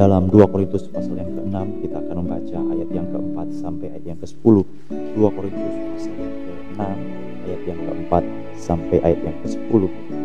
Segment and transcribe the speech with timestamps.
[0.00, 0.08] Allah.
[0.08, 4.18] Dalam 2 Korintus pasal yang ke-6 kita akan membaca ayat yang keempat sampai ayat yang
[4.18, 4.56] ke-10.
[4.88, 6.80] 2 Korintus pasal yang ke-6
[7.44, 8.24] ayat yang keempat
[8.56, 9.82] sampai ayat yang ke-10.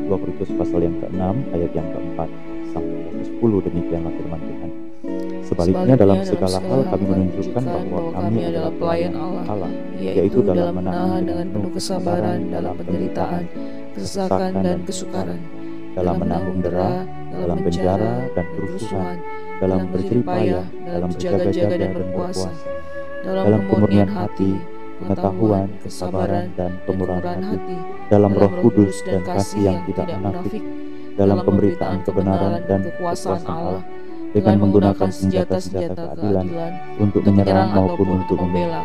[0.08, 2.30] 2 Korintus pasal yang ke-6 ayat yang keempat
[2.72, 4.72] sampai ayat ke-10 demikianlah firman Tuhan.
[5.46, 11.48] Sebaliknya dalam segala hal kami menunjukkan bahwa kami adalah pelayan Allah, yaitu dalam menahan dengan
[11.54, 13.44] penuh kesabaran dalam penderitaan,
[13.94, 15.38] kesesakan dan kesukaran,
[15.94, 19.22] dalam menanggung dera, dalam penjara dan kerusuhan,
[19.60, 22.50] dalam berjeripayah, dalam berjaga-jaga dan berpuasa,
[23.24, 24.52] dalam kemurnian hati,
[25.00, 27.78] pengetahuan, kesabaran, dan kemurahan hati,
[28.12, 30.64] dalam roh kudus dan kasih yang tidak munafik,
[31.16, 33.82] dalam pemberitaan kebenaran dan kekuasaan Allah,
[34.36, 36.48] dengan menggunakan senjata-senjata keadilan
[37.00, 38.84] untuk menyerang maupun untuk membela,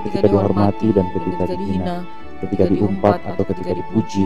[0.00, 1.96] ketika dihormati dan ketika dihina,
[2.40, 4.24] ketika diumpat atau ketika dipuji,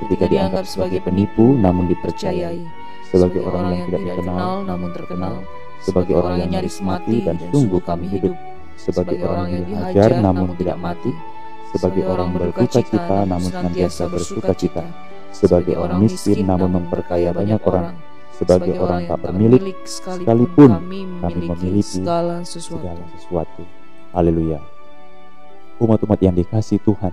[0.00, 2.64] ketika dianggap sebagai penipu namun dipercayai,
[3.12, 5.34] sebagai orang yang tidak dikenal namun terkenal,
[5.82, 8.34] sebagai orang yang nyaris mati dan sungguh kami hidup,
[8.78, 11.12] sebagai orang yang dihajar namun tidak mati,
[11.74, 14.84] sebagai orang berduka cita namun senantiasa bersuka cita,
[15.32, 17.96] sebagai orang miskin namun memperkaya banyak orang,
[18.32, 20.70] sebagai orang tak bermilik sekalipun
[21.20, 23.62] kami memiliki segala sesuatu.
[24.12, 24.60] Haleluya.
[25.80, 27.10] Umat-umat yang dikasih Tuhan,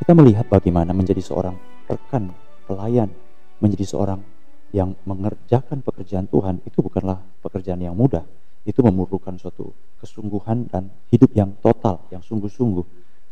[0.00, 2.32] kita melihat bagaimana menjadi seorang rekan,
[2.64, 3.12] pelayan,
[3.60, 4.24] menjadi seorang
[4.72, 8.24] yang mengerjakan pekerjaan Tuhan itu bukanlah pekerjaan yang mudah.
[8.64, 12.84] Itu memerlukan suatu kesungguhan dan hidup yang total, yang sungguh-sungguh.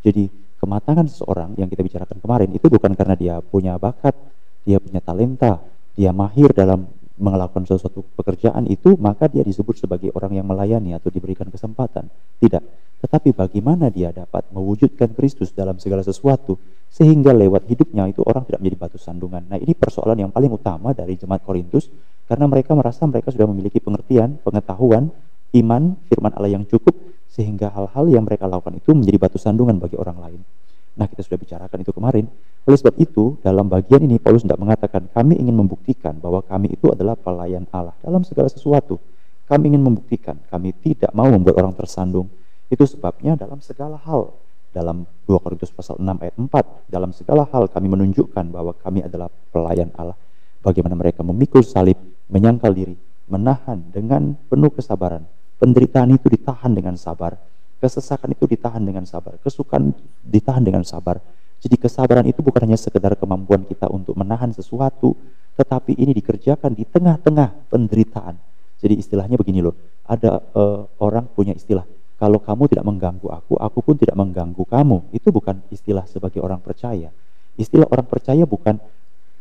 [0.04, 0.28] Jadi
[0.60, 4.12] kematangan seseorang yang kita bicarakan kemarin itu bukan karena dia punya bakat,
[4.68, 5.64] dia punya talenta,
[5.96, 6.84] dia mahir dalam
[7.18, 12.08] melakukan sesuatu pekerjaan itu maka dia disebut sebagai orang yang melayani atau diberikan kesempatan.
[12.38, 12.62] Tidak.
[12.98, 16.58] Tetapi bagaimana dia dapat mewujudkan Kristus dalam segala sesuatu
[16.90, 19.46] sehingga lewat hidupnya itu orang tidak menjadi batu sandungan.
[19.46, 21.86] Nah, ini persoalan yang paling utama dari jemaat Korintus
[22.26, 25.14] karena mereka merasa mereka sudah memiliki pengertian, pengetahuan,
[25.54, 26.96] iman, firman Allah yang cukup
[27.30, 30.40] sehingga hal-hal yang mereka lakukan itu menjadi batu sandungan bagi orang lain.
[30.98, 32.26] Nah, kita sudah bicarakan itu kemarin.
[32.66, 36.90] Oleh sebab itu, dalam bagian ini Paulus tidak mengatakan kami ingin membuktikan bahwa kami itu
[36.90, 38.98] adalah pelayan Allah dalam segala sesuatu.
[39.46, 42.26] Kami ingin membuktikan kami tidak mau membuat orang tersandung.
[42.68, 44.34] Itu sebabnya dalam segala hal
[44.74, 49.32] dalam 2 Korintus pasal 6 ayat 4 dalam segala hal kami menunjukkan bahwa kami adalah
[49.54, 50.18] pelayan Allah.
[50.60, 51.96] Bagaimana mereka memikul salib,
[52.28, 52.98] menyangkal diri,
[53.30, 55.24] menahan dengan penuh kesabaran.
[55.56, 57.34] Penderitaan itu ditahan dengan sabar
[57.78, 59.94] Kesesakan itu ditahan dengan sabar, kesukaan
[60.26, 61.22] ditahan dengan sabar.
[61.58, 65.14] Jadi kesabaran itu bukan hanya sekedar kemampuan kita untuk menahan sesuatu,
[65.58, 68.38] tetapi ini dikerjakan di tengah-tengah penderitaan.
[68.78, 69.74] Jadi istilahnya begini loh,
[70.06, 71.82] ada uh, orang punya istilah,
[72.18, 75.14] kalau kamu tidak mengganggu aku, aku pun tidak mengganggu kamu.
[75.14, 77.14] Itu bukan istilah sebagai orang percaya.
[77.54, 78.82] Istilah orang percaya bukan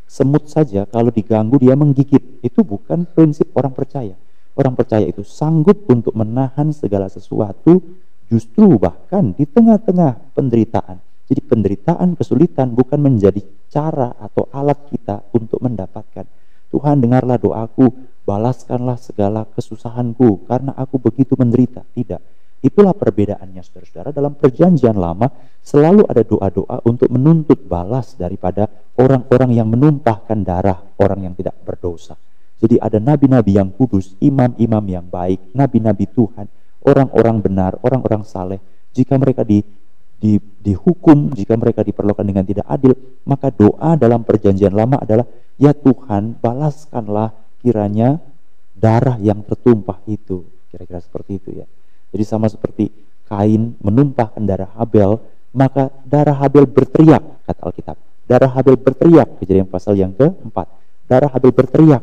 [0.06, 2.38] semut saja kalau diganggu dia menggigit.
[2.38, 4.14] Itu bukan prinsip orang percaya.
[4.54, 7.82] Orang percaya itu sanggup untuk menahan segala sesuatu
[8.28, 11.00] Justru bahkan di tengah-tengah penderitaan.
[11.28, 16.24] Jadi penderitaan, kesulitan bukan menjadi cara atau alat kita untuk mendapatkan.
[16.68, 17.88] Tuhan dengarlah doaku,
[18.28, 21.84] balaskanlah segala kesusahanku karena aku begitu menderita.
[21.96, 22.20] Tidak.
[22.60, 24.12] Itulah perbedaannya saudara-saudara.
[24.12, 25.28] Dalam perjanjian lama
[25.64, 28.68] selalu ada doa-doa untuk menuntut balas daripada
[29.00, 32.18] orang-orang yang menumpahkan darah orang yang tidak berdosa.
[32.58, 36.57] Jadi ada nabi-nabi yang kudus, imam-imam yang baik, nabi-nabi Tuhan
[36.88, 38.58] orang-orang benar, orang-orang saleh,
[38.96, 39.60] jika mereka di,
[40.16, 42.96] di, dihukum, jika mereka diperlakukan dengan tidak adil,
[43.28, 45.28] maka doa dalam perjanjian lama adalah,
[45.60, 48.18] ya Tuhan, balaskanlah kiranya
[48.72, 50.48] darah yang tertumpah itu.
[50.72, 51.66] Kira-kira seperti itu ya.
[52.10, 52.88] Jadi sama seperti
[53.28, 55.20] Kain menumpahkan darah Habel,
[55.52, 57.96] maka darah Habel berteriak, kata Alkitab.
[58.24, 60.64] Darah Habel berteriak, kejadian pasal yang keempat.
[61.04, 62.00] Darah Habel berteriak.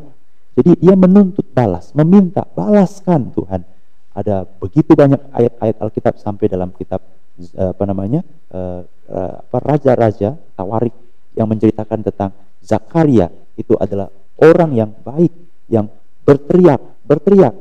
[0.56, 3.75] Jadi dia menuntut balas, meminta, balaskan Tuhan
[4.16, 7.04] ada begitu banyak ayat-ayat Alkitab sampai dalam kitab
[7.36, 8.24] eh, apa namanya
[8.56, 8.82] eh,
[9.52, 10.96] raja-raja Tawarik
[11.36, 12.32] yang menceritakan tentang
[12.64, 13.28] Zakaria
[13.60, 14.08] itu adalah
[14.40, 15.32] orang yang baik
[15.68, 15.92] yang
[16.24, 17.54] berteriak berteriak.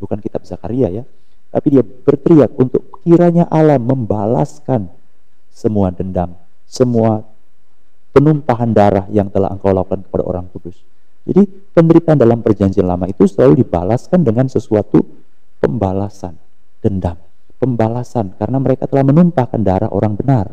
[0.00, 1.04] Bukan kitab Zakaria ya
[1.52, 4.88] tapi dia berteriak untuk kiranya Allah membalaskan
[5.52, 6.32] semua dendam
[6.64, 7.26] semua
[8.14, 10.78] penumpahan darah yang telah engkau lakukan kepada orang kudus.
[11.26, 15.02] Jadi penderitaan dalam perjanjian lama itu selalu dibalaskan dengan sesuatu
[15.60, 16.34] pembalasan
[16.80, 17.20] dendam,
[17.60, 20.50] pembalasan karena mereka telah menumpahkan darah orang benar.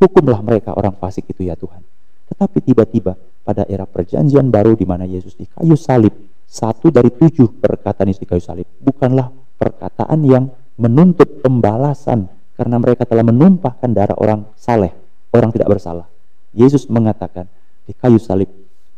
[0.00, 1.84] Hukumlah mereka orang fasik itu ya Tuhan.
[2.32, 3.14] Tetapi tiba-tiba
[3.44, 6.12] pada era perjanjian baru di mana Yesus di kayu salib,
[6.48, 9.28] satu dari tujuh perkataan Yesus di kayu salib bukanlah
[9.60, 10.48] perkataan yang
[10.78, 14.90] menuntut pembalasan karena mereka telah menumpahkan darah orang saleh,
[15.34, 16.06] orang tidak bersalah.
[16.54, 17.46] Yesus mengatakan
[17.84, 18.48] di kayu salib,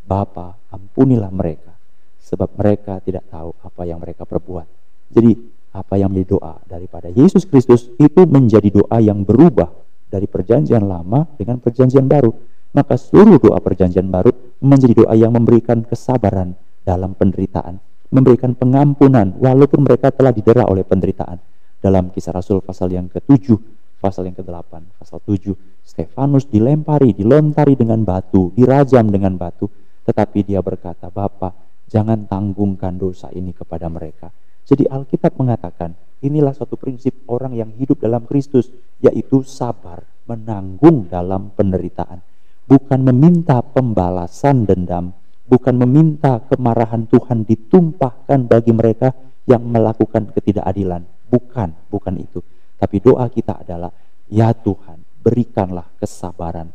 [0.05, 1.71] Bapa ampunilah mereka
[2.19, 4.67] sebab mereka tidak tahu apa yang mereka perbuat.
[5.11, 5.37] Jadi,
[5.71, 9.71] apa yang menjadi doa daripada Yesus Kristus itu menjadi doa yang berubah
[10.11, 12.35] dari perjanjian lama dengan perjanjian baru.
[12.71, 14.31] Maka seluruh doa perjanjian baru
[14.63, 16.55] menjadi doa yang memberikan kesabaran
[16.87, 17.83] dalam penderitaan,
[18.15, 21.39] memberikan pengampunan walaupun mereka telah didera oleh penderitaan.
[21.81, 23.57] Dalam kisah Rasul pasal yang ke-7,
[23.99, 29.67] pasal yang ke-8, pasal 7, Stefanus dilempari, dilontari dengan batu, dirajam dengan batu,
[30.07, 34.31] tetapi dia berkata, Bapak, jangan tanggungkan dosa ini kepada mereka.
[34.67, 38.71] Jadi Alkitab mengatakan, inilah suatu prinsip orang yang hidup dalam Kristus,
[39.01, 42.23] yaitu sabar, menanggung dalam penderitaan.
[42.71, 45.11] Bukan meminta pembalasan dendam,
[45.51, 49.11] bukan meminta kemarahan Tuhan ditumpahkan bagi mereka
[49.51, 51.03] yang melakukan ketidakadilan.
[51.27, 52.39] Bukan, bukan itu.
[52.79, 53.91] Tapi doa kita adalah,
[54.31, 56.71] ya Tuhan, berikanlah kesabaran.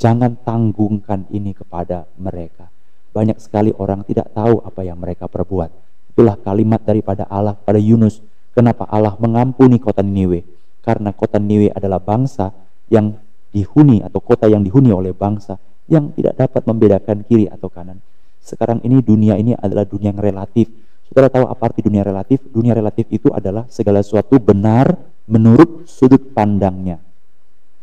[0.00, 2.72] Jangan tanggungkan ini kepada mereka.
[3.14, 5.70] Banyak sekali orang tidak tahu apa yang mereka perbuat.
[6.14, 8.22] Itulah kalimat daripada Allah pada Yunus.
[8.54, 10.46] Kenapa Allah mengampuni kota Niniwe?
[10.78, 12.54] Karena kota Niniwe adalah bangsa
[12.86, 13.18] yang
[13.50, 15.58] dihuni atau kota yang dihuni oleh bangsa
[15.90, 17.98] yang tidak dapat membedakan kiri atau kanan.
[18.38, 20.70] Sekarang ini dunia ini adalah dunia yang relatif.
[21.10, 22.46] Saudara tahu apa arti dunia relatif?
[22.46, 24.94] Dunia relatif itu adalah segala sesuatu benar
[25.26, 27.00] menurut sudut pandangnya.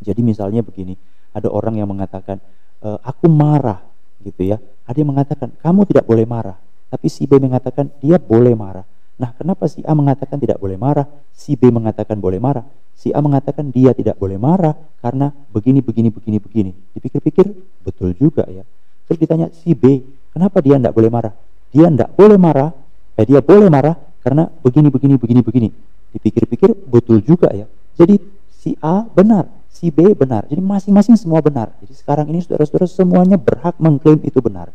[0.01, 0.97] Jadi misalnya begini,
[1.35, 2.41] ada orang yang mengatakan,
[2.81, 3.81] e, aku marah
[4.25, 4.57] gitu ya.
[4.85, 6.57] Ada yang mengatakan, kamu tidak boleh marah.
[6.91, 8.83] Tapi si B mengatakan, dia boleh marah.
[9.15, 12.67] Nah, kenapa si A mengatakan tidak boleh marah, si B mengatakan boleh marah,
[12.97, 16.71] si A mengatakan dia tidak boleh marah karena begini, begini, begini, begini.
[16.97, 17.47] Dipikir-pikir,
[17.85, 18.67] betul juga ya.
[19.07, 20.03] Terus ditanya si B,
[20.35, 21.33] kenapa dia tidak boleh marah?
[21.71, 22.69] Dia tidak boleh marah,
[23.15, 25.69] eh dia boleh marah karena begini, begini, begini, begini.
[26.11, 27.69] Dipikir-pikir, betul juga ya.
[27.95, 28.19] Jadi
[28.51, 30.45] si A benar, si B benar.
[30.45, 31.73] Jadi masing-masing semua benar.
[31.81, 34.69] Jadi sekarang ini saudara-saudara semuanya berhak mengklaim itu benar.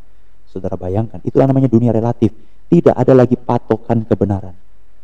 [0.57, 2.33] Saudara bayangkan, itulah namanya dunia relatif
[2.67, 4.55] tidak ada lagi patokan kebenaran.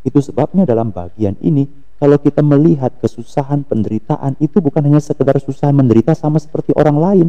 [0.03, 1.71] Itu sebabnya dalam bagian ini,
[2.03, 7.29] kalau kita melihat kesusahan penderitaan itu bukan hanya sekedar susah menderita sama seperti orang lain,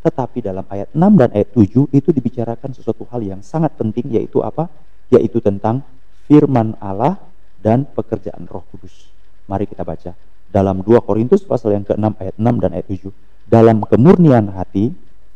[0.00, 4.40] tetapi dalam ayat 6 dan ayat 7 itu dibicarakan sesuatu hal yang sangat penting yaitu
[4.40, 4.72] apa?
[5.12, 5.84] Yaitu tentang
[6.24, 7.20] firman Allah
[7.60, 9.12] dan pekerjaan Roh Kudus.
[9.44, 10.16] Mari kita baca
[10.48, 13.12] dalam 2 Korintus pasal yang ke-6 ayat 6 dan ayat 7.
[13.44, 14.88] Dalam kemurnian hati,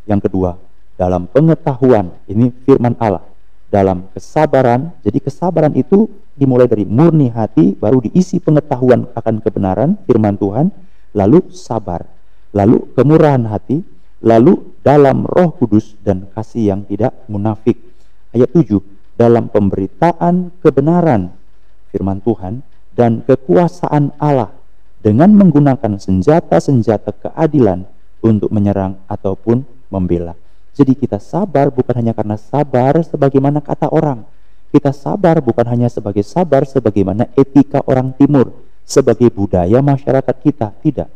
[0.09, 0.57] yang kedua,
[0.99, 3.23] dalam pengetahuan, ini firman Allah
[3.71, 4.99] dalam kesabaran.
[5.07, 10.75] Jadi kesabaran itu dimulai dari murni hati, baru diisi pengetahuan akan kebenaran firman Tuhan,
[11.15, 12.03] lalu sabar,
[12.51, 13.87] lalu kemurahan hati,
[14.27, 17.79] lalu dalam roh kudus dan kasih yang tidak munafik.
[18.35, 18.83] Ayat 7,
[19.15, 21.31] dalam pemberitaan kebenaran
[21.95, 22.67] firman Tuhan
[22.99, 24.51] dan kekuasaan Allah
[24.99, 27.87] dengan menggunakan senjata-senjata keadilan
[28.19, 29.63] untuk menyerang ataupun
[29.95, 30.35] membela.
[30.79, 34.23] Jadi kita sabar bukan hanya karena sabar sebagaimana kata orang.
[34.71, 38.55] Kita sabar bukan hanya sebagai sabar sebagaimana etika orang timur,
[38.87, 40.71] sebagai budaya masyarakat kita.
[40.79, 41.09] Tidak.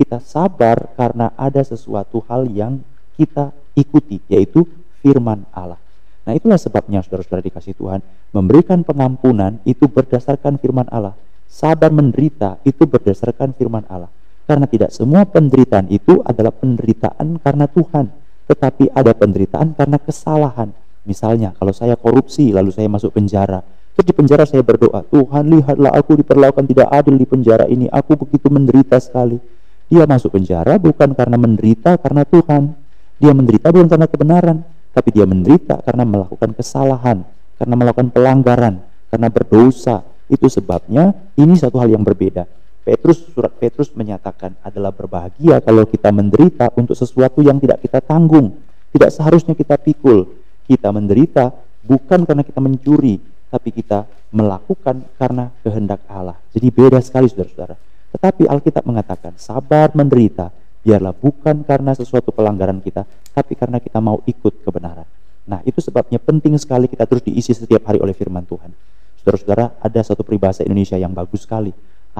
[0.00, 2.80] Kita sabar karena ada sesuatu hal yang
[3.20, 4.64] kita ikuti, yaitu
[5.04, 5.76] firman Allah.
[6.24, 8.00] Nah itulah sebabnya saudara-saudara dikasih Tuhan,
[8.32, 11.12] memberikan pengampunan itu berdasarkan firman Allah.
[11.44, 14.08] Sabar menderita itu berdasarkan firman Allah.
[14.48, 18.19] Karena tidak semua penderitaan itu adalah penderitaan karena Tuhan
[18.50, 20.74] tetapi ada penderitaan karena kesalahan.
[21.06, 23.62] Misalnya, kalau saya korupsi lalu saya masuk penjara,
[23.94, 28.18] terus di penjara saya berdoa, Tuhan lihatlah aku diperlakukan tidak adil di penjara ini, aku
[28.18, 29.38] begitu menderita sekali.
[29.86, 32.74] Dia masuk penjara bukan karena menderita karena Tuhan.
[33.22, 34.56] Dia menderita bukan karena kebenaran,
[34.90, 37.22] tapi dia menderita karena melakukan kesalahan,
[37.54, 38.74] karena melakukan pelanggaran,
[39.10, 40.02] karena berdosa.
[40.30, 42.46] Itu sebabnya ini satu hal yang berbeda.
[42.80, 48.56] Petrus surat Petrus menyatakan adalah berbahagia kalau kita menderita untuk sesuatu yang tidak kita tanggung,
[48.90, 50.40] tidak seharusnya kita pikul.
[50.64, 51.52] Kita menderita
[51.84, 53.20] bukan karena kita mencuri,
[53.52, 56.38] tapi kita melakukan karena kehendak Allah.
[56.54, 57.76] Jadi beda sekali saudara-saudara.
[58.16, 60.48] Tetapi Alkitab mengatakan sabar menderita
[60.80, 63.04] biarlah bukan karena sesuatu pelanggaran kita,
[63.36, 65.04] tapi karena kita mau ikut kebenaran.
[65.44, 68.72] Nah, itu sebabnya penting sekali kita terus diisi setiap hari oleh firman Tuhan.
[69.20, 71.74] Saudara-saudara, ada satu peribahasa Indonesia yang bagus sekali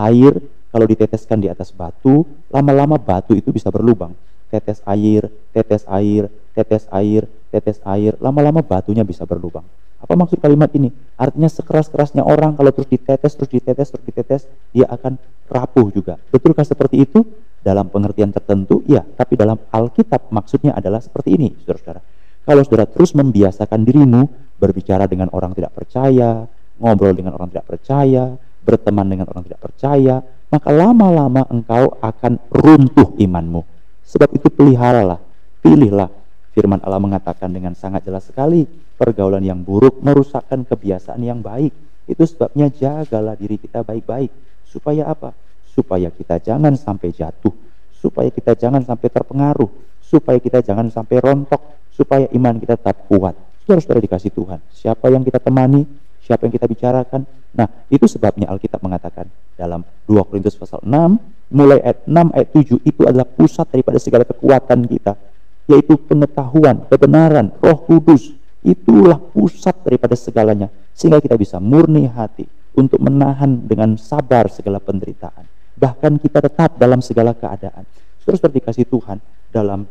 [0.08, 0.32] air
[0.70, 4.14] kalau diteteskan di atas batu, lama-lama batu itu bisa berlubang.
[4.50, 9.66] Tetes air, tetes air, tetes air, tetes air, lama-lama batunya bisa berlubang.
[10.00, 10.88] Apa maksud kalimat ini?
[11.20, 14.42] Artinya sekeras-kerasnya orang kalau terus ditetes, terus ditetes, terus ditetes,
[14.72, 16.16] dia akan rapuh juga.
[16.32, 17.20] Betulkah seperti itu?
[17.60, 19.04] Dalam pengertian tertentu, ya.
[19.04, 22.00] Tapi dalam Alkitab maksudnya adalah seperti ini, saudara-saudara.
[22.40, 24.22] Kalau saudara terus membiasakan dirimu
[24.56, 26.48] berbicara dengan orang tidak percaya,
[26.80, 28.32] ngobrol dengan orang tidak percaya,
[28.70, 33.66] berteman dengan orang tidak percaya, maka lama-lama engkau akan runtuh imanmu.
[34.06, 35.18] Sebab itu peliharalah,
[35.58, 36.10] pilihlah
[36.50, 38.66] Firman Allah mengatakan dengan sangat jelas sekali,
[38.98, 41.70] pergaulan yang buruk merusakkan kebiasaan yang baik.
[42.10, 44.34] Itu sebabnya jagalah diri kita baik-baik.
[44.66, 45.30] Supaya apa?
[45.70, 47.54] Supaya kita jangan sampai jatuh,
[47.94, 49.70] supaya kita jangan sampai terpengaruh,
[50.02, 51.62] supaya kita jangan sampai rontok,
[51.94, 53.38] supaya iman kita tetap kuat.
[53.62, 55.86] Saudara-saudara dikasih Tuhan, siapa yang kita temani,
[56.26, 57.22] siapa yang kita bicarakan.
[57.50, 59.26] Nah, itu sebabnya Alkitab mengatakan
[59.58, 64.22] dalam 2 Korintus pasal 6, mulai ayat 6 ayat 7 itu adalah pusat daripada segala
[64.22, 65.18] kekuatan kita,
[65.66, 68.38] yaitu pengetahuan, kebenaran, Roh Kudus.
[68.60, 72.44] Itulah pusat daripada segalanya sehingga kita bisa murni hati
[72.76, 75.48] untuk menahan dengan sabar segala penderitaan.
[75.80, 77.88] Bahkan kita tetap dalam segala keadaan.
[78.20, 79.16] Terus dikasih Tuhan
[79.48, 79.88] dalam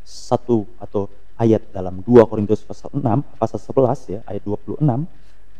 [0.00, 3.04] satu atau ayat dalam 2 Korintus pasal 6
[3.36, 4.80] pasal 11 ya ayat 26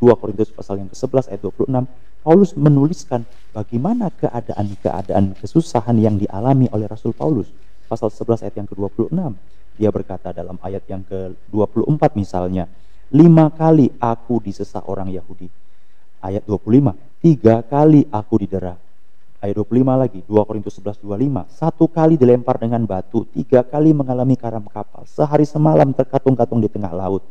[0.00, 6.84] 2 Korintus pasal yang ke-11 ayat 26 Paulus menuliskan bagaimana keadaan-keadaan kesusahan yang dialami oleh
[6.84, 7.48] Rasul Paulus.
[7.88, 9.12] Pasal 11 ayat yang ke-26
[9.80, 12.68] dia berkata dalam ayat yang ke-24 misalnya
[13.08, 15.48] lima kali aku disesat orang Yahudi.
[16.20, 18.76] Ayat 25 tiga kali aku didera.
[19.40, 24.36] Ayat 25 lagi 2 Korintus 11 25 satu kali dilempar dengan batu tiga kali mengalami
[24.36, 27.24] karam kapal sehari semalam terkatung-katung di tengah laut.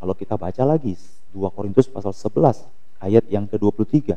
[0.00, 0.96] Kalau kita baca lagi
[1.34, 2.62] 2 Korintus pasal 11
[3.02, 4.14] ayat yang ke-23.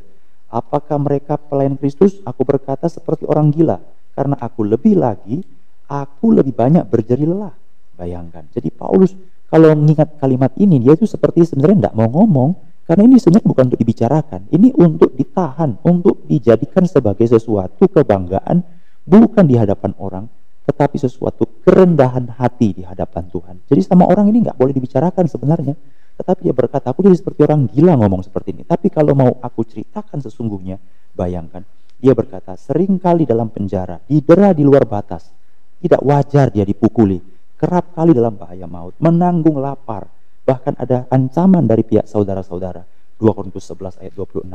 [0.47, 2.21] Apakah mereka pelayan Kristus?
[2.23, 3.81] Aku berkata seperti orang gila.
[4.13, 5.41] Karena aku lebih lagi,
[5.89, 7.51] aku lebih banyak berjeri lelah.
[7.97, 8.45] Bayangkan.
[8.53, 9.11] Jadi Paulus
[9.47, 12.51] kalau mengingat kalimat ini, dia itu seperti sebenarnya tidak mau ngomong.
[12.87, 14.41] Karena ini sebenarnya bukan untuk dibicarakan.
[14.47, 18.63] Ini untuk ditahan, untuk dijadikan sebagai sesuatu kebanggaan,
[19.03, 20.31] bukan di hadapan orang,
[20.67, 23.55] tetapi sesuatu kerendahan hati di hadapan Tuhan.
[23.67, 25.75] Jadi sama orang ini nggak boleh dibicarakan sebenarnya.
[26.17, 28.63] Tetapi dia berkata, aku jadi seperti orang gila ngomong seperti ini.
[28.65, 30.81] Tapi kalau mau aku ceritakan sesungguhnya,
[31.13, 31.61] bayangkan.
[32.01, 35.29] Dia berkata, sering kali dalam penjara, didera di luar batas.
[35.77, 37.21] Tidak wajar dia dipukuli.
[37.57, 40.09] Kerap kali dalam bahaya maut, menanggung lapar.
[40.41, 42.81] Bahkan ada ancaman dari pihak saudara-saudara.
[43.17, 44.45] 2 Korintus 11 ayat 26.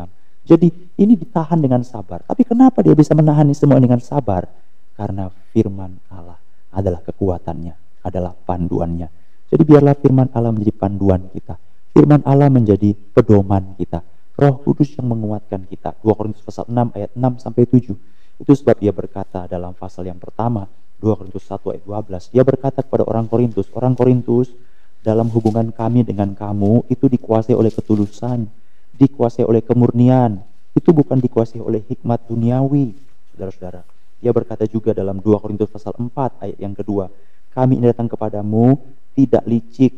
[0.42, 2.26] Jadi ini ditahan dengan sabar.
[2.26, 4.46] Tapi kenapa dia bisa menahan ini semua dengan sabar?
[4.98, 6.38] Karena firman Allah
[6.74, 9.21] adalah kekuatannya, adalah panduannya
[9.52, 11.60] jadi biarlah firman Allah menjadi panduan kita.
[11.92, 14.00] Firman Allah menjadi pedoman kita.
[14.32, 15.92] Roh Kudus yang menguatkan kita.
[16.00, 17.92] 2 Korintus pasal 6 ayat 6 sampai 7.
[18.40, 20.64] Itu sebab dia berkata dalam pasal yang pertama,
[21.04, 24.48] 2 Korintus 1 ayat 12, dia berkata kepada orang Korintus, orang Korintus,
[25.04, 28.48] dalam hubungan kami dengan kamu itu dikuasai oleh ketulusan,
[28.96, 30.40] dikuasai oleh kemurnian,
[30.72, 32.96] itu bukan dikuasai oleh hikmat duniawi,
[33.36, 33.84] saudara-saudara.
[34.22, 37.12] Dia berkata juga dalam 2 Korintus pasal 4 ayat yang kedua,
[37.52, 38.80] kami ini datang kepadamu
[39.12, 39.92] tidak licik,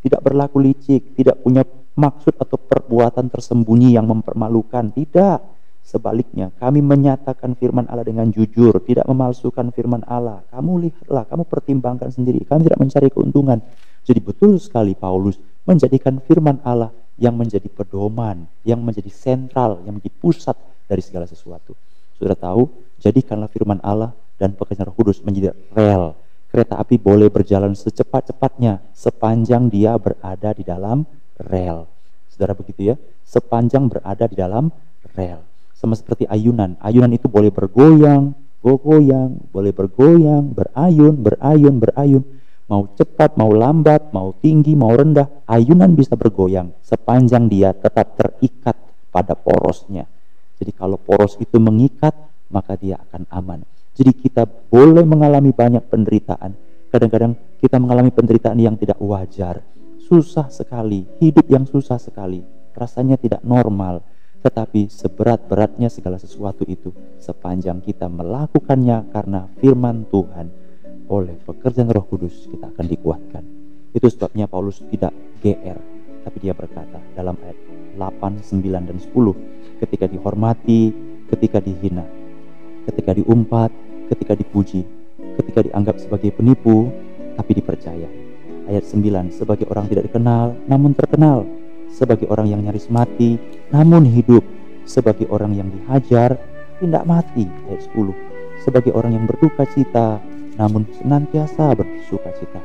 [0.00, 1.66] tidak berlaku licik, tidak punya
[1.98, 4.94] maksud atau perbuatan tersembunyi yang mempermalukan.
[4.94, 5.60] Tidak.
[5.80, 10.46] Sebaliknya, kami menyatakan firman Allah dengan jujur, tidak memalsukan firman Allah.
[10.54, 12.46] Kamu lihatlah, kamu pertimbangkan sendiri.
[12.46, 13.58] Kami tidak mencari keuntungan.
[14.06, 15.34] Jadi betul sekali Paulus
[15.66, 21.74] menjadikan firman Allah yang menjadi pedoman, yang menjadi sentral, yang menjadi pusat dari segala sesuatu.
[22.16, 22.70] Sudah tahu,
[23.02, 26.16] jadikanlah firman Allah dan pekerjaan Kudus menjadi rel
[26.50, 31.06] kereta api boleh berjalan secepat-cepatnya sepanjang dia berada di dalam
[31.38, 31.86] rel.
[32.26, 34.74] Saudara begitu ya, sepanjang berada di dalam
[35.14, 35.46] rel.
[35.78, 42.24] Sama seperti ayunan, ayunan itu boleh bergoyang, goyang, boleh bergoyang, berayun, berayun, berayun.
[42.68, 48.76] Mau cepat, mau lambat, mau tinggi, mau rendah, ayunan bisa bergoyang sepanjang dia tetap terikat
[49.10, 50.06] pada porosnya.
[50.60, 52.12] Jadi kalau poros itu mengikat,
[52.52, 53.60] maka dia akan aman.
[54.00, 56.56] Jadi kita boleh mengalami banyak penderitaan.
[56.88, 59.60] Kadang-kadang kita mengalami penderitaan yang tidak wajar.
[60.00, 62.40] Susah sekali, hidup yang susah sekali.
[62.72, 64.00] Rasanya tidak normal.
[64.40, 70.48] Tetapi seberat-beratnya segala sesuatu itu sepanjang kita melakukannya karena firman Tuhan
[71.12, 73.44] oleh pekerjaan Roh Kudus kita akan dikuatkan.
[73.92, 75.12] Itu sebabnya Paulus tidak
[75.44, 75.76] GR,
[76.24, 77.58] tapi dia berkata dalam ayat
[78.00, 79.12] 8, 9 dan 10
[79.84, 80.88] ketika dihormati,
[81.28, 82.08] ketika dihina,
[82.88, 84.82] ketika diumpat, ketika dipuji,
[85.38, 86.90] ketika dianggap sebagai penipu,
[87.38, 88.10] tapi dipercaya.
[88.66, 91.46] Ayat 9, sebagai orang tidak dikenal, namun terkenal.
[91.90, 93.38] Sebagai orang yang nyaris mati,
[93.74, 94.42] namun hidup.
[94.86, 96.38] Sebagai orang yang dihajar,
[96.78, 97.46] tidak mati.
[97.70, 98.14] Ayat 10,
[98.62, 100.22] sebagai orang yang berduka cita,
[100.54, 102.60] namun senantiasa bersuka cita.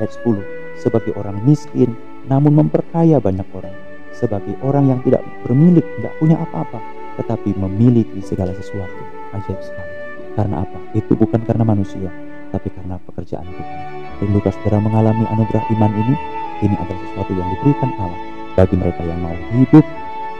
[0.00, 0.40] Ayat 10,
[0.80, 1.92] sebagai orang miskin,
[2.24, 3.74] namun memperkaya banyak orang.
[4.16, 6.80] Sebagai orang yang tidak bermilik, tidak punya apa-apa,
[7.20, 9.02] tetapi memiliki segala sesuatu.
[9.36, 9.89] Ajaib sekali.
[10.38, 10.78] Karena apa?
[10.94, 12.10] Itu bukan karena manusia,
[12.54, 13.78] tapi karena pekerjaan Tuhan.
[14.20, 16.14] Rindukan saudara mengalami anugerah iman ini?
[16.60, 18.20] Ini adalah sesuatu yang diberikan Allah
[18.52, 19.86] bagi mereka yang mau hidup,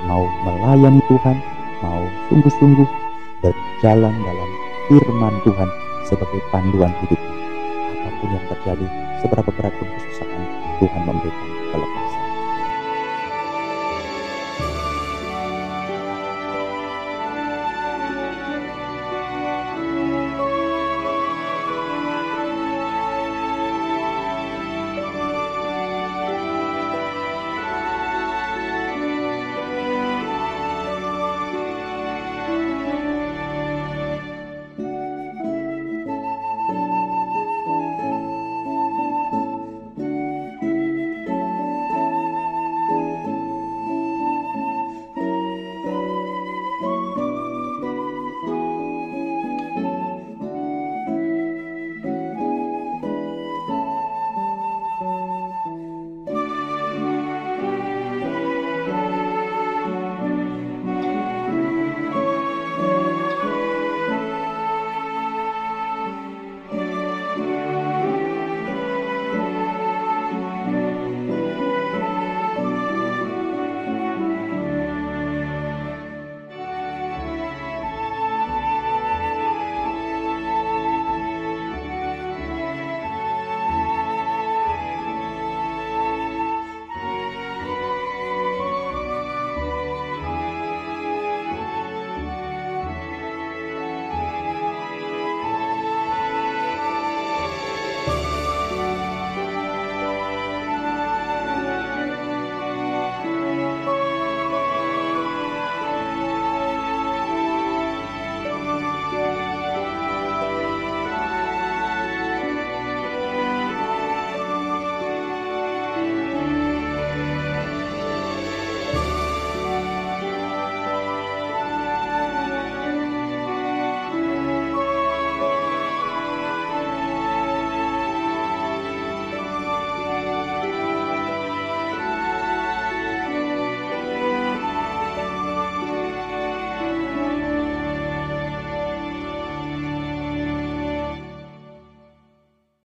[0.04, 1.36] mau melayani Tuhan,
[1.80, 2.88] mau sungguh-sungguh
[3.40, 4.50] berjalan dalam
[4.92, 5.68] firman Tuhan
[6.04, 7.20] sebagai panduan hidup.
[7.88, 8.86] Apa pun yang terjadi,
[9.24, 10.44] seberapa berat pun kesusahan,
[10.76, 12.09] Tuhan memberikan kelepasan.